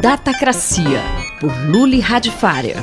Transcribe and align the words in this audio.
Datacracia, 0.00 1.02
por 1.38 1.52
Luli 1.68 2.00
Radifária. 2.00 2.76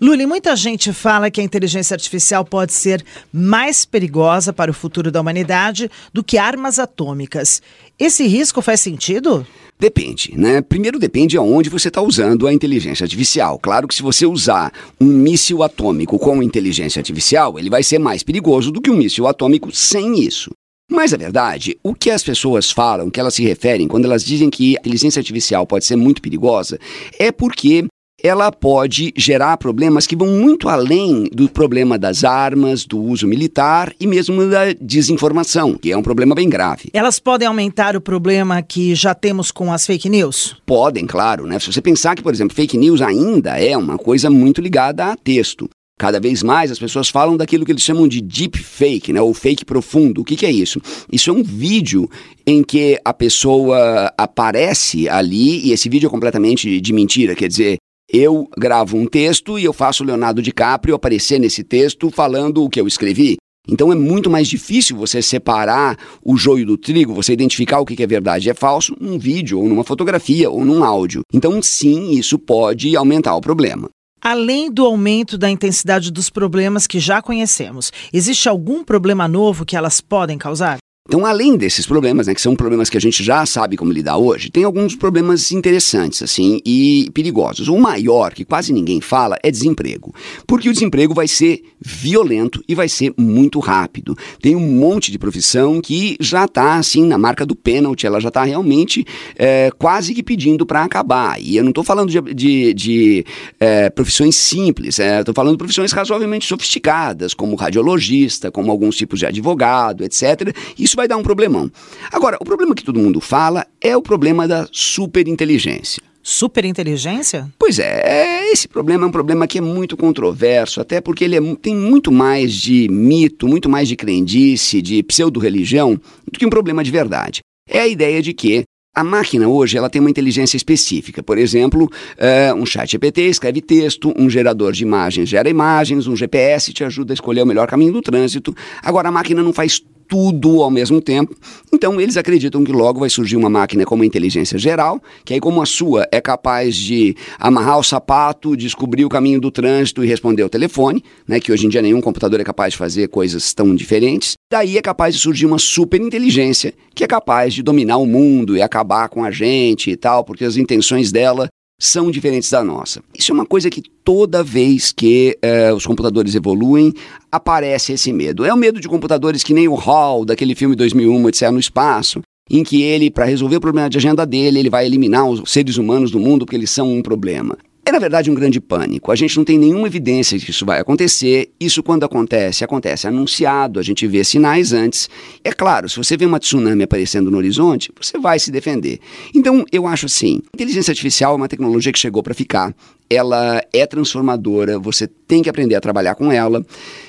Luli, 0.00 0.26
muita 0.26 0.56
gente 0.56 0.92
fala 0.92 1.30
que 1.30 1.40
a 1.40 1.44
inteligência 1.44 1.94
artificial 1.94 2.44
pode 2.44 2.72
ser 2.72 3.04
mais 3.32 3.84
perigosa 3.84 4.52
para 4.52 4.72
o 4.72 4.74
futuro 4.74 5.12
da 5.12 5.20
humanidade 5.20 5.88
do 6.12 6.24
que 6.24 6.36
armas 6.36 6.80
atômicas. 6.80 7.62
Esse 7.96 8.26
risco 8.26 8.60
faz 8.60 8.80
sentido? 8.80 9.46
Depende, 9.78 10.34
né? 10.36 10.60
Primeiro 10.60 10.98
depende 10.98 11.36
aonde 11.36 11.70
você 11.70 11.86
está 11.86 12.02
usando 12.02 12.48
a 12.48 12.52
inteligência 12.52 13.04
artificial. 13.04 13.56
Claro 13.60 13.86
que 13.86 13.94
se 13.94 14.02
você 14.02 14.26
usar 14.26 14.72
um 15.00 15.06
míssil 15.06 15.62
atômico 15.62 16.18
com 16.18 16.42
inteligência 16.42 16.98
artificial, 16.98 17.56
ele 17.56 17.70
vai 17.70 17.84
ser 17.84 18.00
mais 18.00 18.24
perigoso 18.24 18.72
do 18.72 18.80
que 18.80 18.90
um 18.90 18.96
míssil 18.96 19.28
atômico 19.28 19.70
sem 19.70 20.18
isso. 20.18 20.50
Mas 20.94 21.12
a 21.12 21.16
verdade, 21.16 21.76
o 21.82 21.92
que 21.92 22.08
as 22.08 22.22
pessoas 22.22 22.70
falam, 22.70 23.10
que 23.10 23.18
elas 23.18 23.34
se 23.34 23.42
referem 23.42 23.88
quando 23.88 24.04
elas 24.04 24.24
dizem 24.24 24.48
que 24.48 24.76
a 24.76 24.80
inteligência 24.80 25.18
artificial 25.18 25.66
pode 25.66 25.84
ser 25.84 25.96
muito 25.96 26.22
perigosa, 26.22 26.78
é 27.18 27.32
porque 27.32 27.84
ela 28.22 28.52
pode 28.52 29.12
gerar 29.16 29.56
problemas 29.56 30.06
que 30.06 30.14
vão 30.14 30.28
muito 30.28 30.68
além 30.68 31.28
do 31.32 31.48
problema 31.48 31.98
das 31.98 32.22
armas, 32.22 32.86
do 32.86 32.98
uso 33.02 33.26
militar 33.26 33.92
e 33.98 34.06
mesmo 34.06 34.48
da 34.48 34.72
desinformação, 34.80 35.74
que 35.74 35.90
é 35.90 35.96
um 35.96 36.02
problema 36.02 36.32
bem 36.32 36.48
grave. 36.48 36.90
Elas 36.92 37.18
podem 37.18 37.48
aumentar 37.48 37.96
o 37.96 38.00
problema 38.00 38.62
que 38.62 38.94
já 38.94 39.14
temos 39.14 39.50
com 39.50 39.72
as 39.72 39.84
fake 39.84 40.08
news? 40.08 40.56
Podem, 40.64 41.06
claro, 41.06 41.44
né? 41.44 41.58
Se 41.58 41.72
você 41.72 41.82
pensar 41.82 42.14
que, 42.14 42.22
por 42.22 42.32
exemplo, 42.32 42.54
fake 42.54 42.78
news 42.78 43.02
ainda 43.02 43.58
é 43.58 43.76
uma 43.76 43.98
coisa 43.98 44.30
muito 44.30 44.60
ligada 44.60 45.06
a 45.06 45.16
texto. 45.16 45.68
Cada 45.98 46.18
vez 46.18 46.42
mais 46.42 46.72
as 46.72 46.78
pessoas 46.78 47.08
falam 47.08 47.36
daquilo 47.36 47.64
que 47.64 47.70
eles 47.70 47.82
chamam 47.82 48.08
de 48.08 48.20
deep 48.20 48.58
fake, 48.58 49.12
né, 49.12 49.20
ou 49.20 49.32
fake 49.32 49.64
profundo. 49.64 50.22
O 50.22 50.24
que, 50.24 50.36
que, 50.36 50.44
é 50.44 50.50
isso? 50.50 50.80
Isso 51.10 51.30
é 51.30 51.32
um 51.32 51.42
vídeo 51.42 52.10
em 52.44 52.64
que 52.64 52.98
a 53.04 53.14
pessoa 53.14 54.12
aparece 54.18 55.08
ali 55.08 55.66
e 55.66 55.72
esse 55.72 55.88
vídeo 55.88 56.08
é 56.08 56.10
completamente 56.10 56.80
de 56.80 56.92
mentira. 56.92 57.34
Quer 57.36 57.48
dizer, 57.48 57.76
eu 58.12 58.48
gravo 58.58 58.96
um 58.96 59.06
texto 59.06 59.58
e 59.58 59.64
eu 59.64 59.72
faço 59.72 60.02
o 60.02 60.06
Leonardo 60.06 60.42
DiCaprio 60.42 60.96
aparecer 60.96 61.38
nesse 61.38 61.62
texto 61.62 62.10
falando 62.10 62.64
o 62.64 62.68
que 62.68 62.80
eu 62.80 62.88
escrevi. 62.88 63.36
Então 63.66 63.90
é 63.90 63.94
muito 63.94 64.28
mais 64.28 64.46
difícil 64.46 64.96
você 64.96 65.22
separar 65.22 65.96
o 66.22 66.36
joio 66.36 66.66
do 66.66 66.76
trigo, 66.76 67.14
você 67.14 67.32
identificar 67.32 67.80
o 67.80 67.86
que 67.86 68.02
é 68.02 68.06
verdade 68.06 68.48
e 68.48 68.50
é 68.50 68.54
falso 68.54 68.94
num 69.00 69.18
vídeo, 69.18 69.58
ou 69.58 69.68
numa 69.68 69.84
fotografia, 69.84 70.50
ou 70.50 70.64
num 70.64 70.84
áudio. 70.84 71.22
Então, 71.32 71.62
sim, 71.62 72.10
isso 72.10 72.38
pode 72.38 72.94
aumentar 72.94 73.34
o 73.34 73.40
problema. 73.40 73.88
Além 74.26 74.72
do 74.72 74.86
aumento 74.86 75.36
da 75.36 75.50
intensidade 75.50 76.10
dos 76.10 76.30
problemas 76.30 76.86
que 76.86 76.98
já 76.98 77.20
conhecemos, 77.20 77.92
existe 78.10 78.48
algum 78.48 78.82
problema 78.82 79.28
novo 79.28 79.66
que 79.66 79.76
elas 79.76 80.00
podem 80.00 80.38
causar? 80.38 80.78
Então, 81.06 81.26
além 81.26 81.54
desses 81.54 81.84
problemas, 81.84 82.26
né, 82.26 82.34
que 82.34 82.40
são 82.40 82.56
problemas 82.56 82.88
que 82.88 82.96
a 82.96 83.00
gente 83.00 83.22
já 83.22 83.44
sabe 83.44 83.76
como 83.76 83.92
lidar 83.92 84.16
hoje, 84.16 84.50
tem 84.50 84.64
alguns 84.64 84.96
problemas 84.96 85.52
interessantes, 85.52 86.22
assim, 86.22 86.62
e 86.64 87.10
perigosos. 87.12 87.68
O 87.68 87.76
maior, 87.76 88.32
que 88.32 88.42
quase 88.42 88.72
ninguém 88.72 89.02
fala, 89.02 89.36
é 89.42 89.50
desemprego. 89.50 90.14
Porque 90.46 90.66
o 90.66 90.72
desemprego 90.72 91.12
vai 91.12 91.28
ser 91.28 91.62
violento 91.78 92.64
e 92.66 92.74
vai 92.74 92.88
ser 92.88 93.12
muito 93.18 93.58
rápido. 93.58 94.16
Tem 94.40 94.56
um 94.56 94.60
monte 94.60 95.12
de 95.12 95.18
profissão 95.18 95.78
que 95.78 96.16
já 96.18 96.46
está, 96.46 96.76
assim, 96.76 97.04
na 97.04 97.18
marca 97.18 97.44
do 97.44 97.54
pênalti, 97.54 98.06
ela 98.06 98.18
já 98.18 98.28
está 98.28 98.42
realmente 98.42 99.04
é, 99.36 99.70
quase 99.78 100.14
que 100.14 100.22
pedindo 100.22 100.64
para 100.64 100.82
acabar. 100.82 101.38
E 101.38 101.54
eu 101.58 101.62
não 101.62 101.70
estou 101.70 101.84
falando 101.84 102.08
de, 102.08 102.34
de, 102.34 102.72
de 102.72 103.26
é, 103.60 103.90
profissões 103.90 104.36
simples, 104.36 104.98
estou 104.98 105.32
é, 105.32 105.34
falando 105.34 105.52
de 105.52 105.58
profissões 105.58 105.92
razoavelmente 105.92 106.46
sofisticadas, 106.46 107.34
como 107.34 107.56
radiologista, 107.56 108.50
como 108.50 108.70
alguns 108.70 108.96
tipos 108.96 109.18
de 109.18 109.26
advogado, 109.26 110.02
etc. 110.02 110.56
Isso 110.78 110.93
isso 110.94 110.96
vai 110.96 111.08
dar 111.08 111.16
um 111.16 111.22
problemão. 111.22 111.70
Agora, 112.12 112.38
o 112.40 112.44
problema 112.44 112.74
que 112.74 112.84
todo 112.84 113.00
mundo 113.00 113.20
fala 113.20 113.66
é 113.80 113.96
o 113.96 114.02
problema 114.02 114.46
da 114.46 114.68
superinteligência. 114.70 116.00
Superinteligência? 116.22 117.52
Pois 117.58 117.78
é, 117.78 118.50
esse 118.50 118.66
problema 118.66 119.04
é 119.04 119.08
um 119.08 119.12
problema 119.12 119.46
que 119.46 119.58
é 119.58 119.60
muito 119.60 119.96
controverso, 119.96 120.80
até 120.80 121.00
porque 121.00 121.24
ele 121.24 121.36
é, 121.36 121.40
tem 121.56 121.74
muito 121.74 122.10
mais 122.10 122.54
de 122.54 122.88
mito, 122.88 123.46
muito 123.46 123.68
mais 123.68 123.88
de 123.88 123.96
crendice, 123.96 124.80
de 124.80 125.02
pseudo-religião, 125.02 126.00
do 126.30 126.38
que 126.38 126.46
um 126.46 126.50
problema 126.50 126.82
de 126.82 126.90
verdade. 126.90 127.40
É 127.68 127.80
a 127.80 127.88
ideia 127.88 128.22
de 128.22 128.32
que 128.32 128.62
a 128.94 129.02
máquina 129.02 129.48
hoje 129.48 129.76
ela 129.76 129.90
tem 129.90 130.00
uma 130.00 130.08
inteligência 130.08 130.56
específica. 130.56 131.22
Por 131.22 131.36
exemplo, 131.36 131.84
uh, 131.84 132.54
um 132.54 132.64
chat 132.64 132.92
GPT 132.92 133.22
escreve 133.22 133.60
texto, 133.60 134.14
um 134.16 134.30
gerador 134.30 134.72
de 134.72 134.84
imagens 134.84 135.28
gera 135.28 135.50
imagens, 135.50 136.06
um 136.06 136.14
GPS 136.14 136.72
te 136.72 136.84
ajuda 136.84 137.12
a 137.12 137.14
escolher 137.14 137.42
o 137.42 137.46
melhor 137.46 137.66
caminho 137.66 137.92
do 137.92 138.00
trânsito. 138.00 138.54
Agora, 138.80 139.08
a 139.08 139.12
máquina 139.12 139.42
não 139.42 139.52
faz 139.52 139.82
tudo 140.14 140.62
ao 140.62 140.70
mesmo 140.70 141.00
tempo. 141.00 141.34
Então 141.72 142.00
eles 142.00 142.16
acreditam 142.16 142.62
que 142.62 142.70
logo 142.70 143.00
vai 143.00 143.10
surgir 143.10 143.36
uma 143.36 143.50
máquina 143.50 143.84
com 143.84 143.96
uma 143.96 144.06
inteligência 144.06 144.56
geral, 144.56 145.02
que 145.24 145.34
aí 145.34 145.40
como 145.40 145.60
a 145.60 145.66
sua 145.66 146.06
é 146.12 146.20
capaz 146.20 146.76
de 146.76 147.16
amarrar 147.36 147.80
o 147.80 147.82
sapato, 147.82 148.56
descobrir 148.56 149.04
o 149.04 149.08
caminho 149.08 149.40
do 149.40 149.50
trânsito 149.50 150.04
e 150.04 150.06
responder 150.06 150.44
ao 150.44 150.48
telefone, 150.48 151.02
né, 151.26 151.40
que 151.40 151.50
hoje 151.50 151.66
em 151.66 151.68
dia 151.68 151.82
nenhum 151.82 152.00
computador 152.00 152.38
é 152.38 152.44
capaz 152.44 152.74
de 152.74 152.78
fazer 152.78 153.08
coisas 153.08 153.52
tão 153.52 153.74
diferentes. 153.74 154.34
Daí 154.48 154.78
é 154.78 154.82
capaz 154.82 155.16
de 155.16 155.20
surgir 155.20 155.46
uma 155.46 155.58
super 155.58 156.00
inteligência 156.00 156.72
que 156.94 157.02
é 157.02 157.08
capaz 157.08 157.52
de 157.52 157.60
dominar 157.60 157.96
o 157.96 158.06
mundo 158.06 158.56
e 158.56 158.62
acabar 158.62 159.08
com 159.08 159.24
a 159.24 159.32
gente 159.32 159.90
e 159.90 159.96
tal, 159.96 160.22
porque 160.22 160.44
as 160.44 160.56
intenções 160.56 161.10
dela 161.10 161.48
são 161.86 162.10
diferentes 162.10 162.50
da 162.50 162.64
nossa. 162.64 163.02
Isso 163.16 163.32
é 163.32 163.34
uma 163.34 163.46
coisa 163.46 163.70
que 163.70 163.82
toda 164.04 164.42
vez 164.42 164.92
que 164.92 165.36
eh, 165.42 165.72
os 165.72 165.86
computadores 165.86 166.34
evoluem, 166.34 166.92
aparece 167.30 167.92
esse 167.92 168.12
medo. 168.12 168.44
É 168.44 168.52
o 168.52 168.56
medo 168.56 168.80
de 168.80 168.88
computadores 168.88 169.42
que 169.42 169.54
nem 169.54 169.68
o 169.68 169.74
Hall, 169.74 170.24
daquele 170.24 170.54
filme 170.54 170.74
2001, 170.74 171.24
Odisseia 171.24 171.52
no 171.52 171.58
Espaço, 171.58 172.20
em 172.50 172.62
que 172.62 172.82
ele, 172.82 173.10
para 173.10 173.24
resolver 173.24 173.56
o 173.56 173.60
problema 173.60 173.88
de 173.88 173.98
agenda 173.98 174.26
dele, 174.26 174.58
ele 174.58 174.70
vai 174.70 174.86
eliminar 174.86 175.26
os 175.26 175.50
seres 175.50 175.76
humanos 175.76 176.10
do 176.10 176.18
mundo 176.18 176.44
porque 176.44 176.56
eles 176.56 176.70
são 176.70 176.92
um 176.92 177.02
problema. 177.02 177.56
É, 177.86 177.92
na 177.92 177.98
verdade, 177.98 178.30
um 178.30 178.34
grande 178.34 178.60
pânico. 178.60 179.12
A 179.12 179.16
gente 179.16 179.36
não 179.36 179.44
tem 179.44 179.58
nenhuma 179.58 179.86
evidência 179.86 180.38
de 180.38 180.46
que 180.46 180.50
isso 180.50 180.64
vai 180.64 180.80
acontecer. 180.80 181.50
Isso, 181.60 181.82
quando 181.82 182.04
acontece, 182.04 182.64
acontece 182.64 183.06
anunciado, 183.06 183.78
a 183.78 183.82
gente 183.82 184.06
vê 184.06 184.24
sinais 184.24 184.72
antes. 184.72 185.10
É 185.44 185.52
claro, 185.52 185.86
se 185.86 185.98
você 185.98 186.16
vê 186.16 186.24
uma 186.24 186.40
tsunami 186.40 186.82
aparecendo 186.82 187.30
no 187.30 187.36
horizonte, 187.36 187.92
você 188.00 188.18
vai 188.18 188.38
se 188.38 188.50
defender. 188.50 189.00
Então, 189.34 189.66
eu 189.70 189.86
acho 189.86 190.06
assim: 190.06 190.40
inteligência 190.54 190.92
artificial 190.92 191.34
é 191.34 191.36
uma 191.36 191.48
tecnologia 191.48 191.92
que 191.92 191.98
chegou 191.98 192.22
para 192.22 192.32
ficar 192.32 192.74
ela 193.08 193.62
é 193.72 193.86
transformadora, 193.86 194.78
você 194.78 195.06
tem 195.06 195.42
que 195.42 195.50
aprender 195.50 195.74
a 195.74 195.80
trabalhar 195.80 196.14
com 196.14 196.32
ela. 196.32 196.64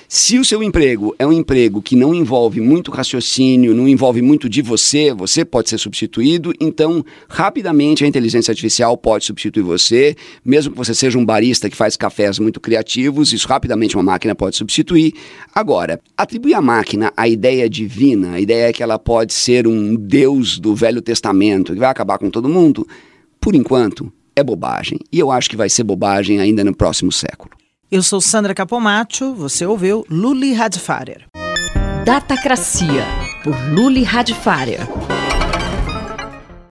Se 0.07 0.37
o 0.37 0.45
seu 0.45 0.61
emprego 0.61 1.15
é 1.17 1.25
um 1.25 1.33
emprego 1.33 1.81
que 1.81 1.95
não 1.95 2.13
envolve 2.13 2.61
muito 2.61 2.91
raciocínio, 2.91 3.73
não 3.73 3.87
envolve 3.87 4.21
muito 4.21 4.47
de 4.47 4.61
você, 4.61 5.11
você 5.11 5.43
pode 5.43 5.69
ser 5.69 5.79
substituído, 5.79 6.53
então 6.59 7.03
rapidamente 7.27 8.05
a 8.05 8.07
inteligência 8.07 8.51
artificial 8.51 8.95
pode 8.95 9.25
substituir 9.25 9.63
você, 9.63 10.15
mesmo 10.43 10.71
que 10.71 10.77
você 10.77 10.93
seja 10.93 11.17
um 11.17 11.25
barista 11.25 11.69
que 11.69 11.75
faz 11.75 11.97
cafés 11.97 12.37
muito 12.37 12.59
criativos, 12.59 13.33
isso 13.33 13.47
rapidamente 13.47 13.97
uma 13.97 14.03
máquina 14.03 14.35
pode 14.35 14.55
substituir. 14.55 15.13
Agora, 15.53 15.99
atribuir 16.15 16.53
à 16.53 16.61
máquina 16.61 17.11
a 17.17 17.27
ideia 17.27 17.67
divina, 17.67 18.33
a 18.33 18.39
ideia 18.39 18.71
que 18.71 18.83
ela 18.83 18.99
pode 18.99 19.33
ser 19.33 19.67
um 19.67 19.95
deus 19.95 20.59
do 20.59 20.75
Velho 20.75 21.01
Testamento, 21.01 21.73
que 21.73 21.79
vai 21.79 21.89
acabar 21.89 22.19
com 22.19 22.29
todo 22.29 22.47
mundo, 22.47 22.87
por 23.41 23.55
enquanto, 23.55 24.11
é 24.35 24.43
bobagem. 24.43 24.99
E 25.11 25.19
eu 25.19 25.31
acho 25.31 25.49
que 25.49 25.55
vai 25.55 25.69
ser 25.69 25.83
bobagem 25.83 26.39
ainda 26.39 26.63
no 26.63 26.75
próximo 26.75 27.11
século. 27.11 27.51
Eu 27.91 28.01
sou 28.03 28.19
Sandra 28.19 28.53
Capomatto, 28.53 29.33
você 29.33 29.65
ouviu 29.65 30.05
Luli 30.09 30.53
Radfarer. 30.53 31.25
Datacracia, 32.03 33.03
por 33.43 33.55
Luli 33.71 34.03
Radfarer. 34.03 34.81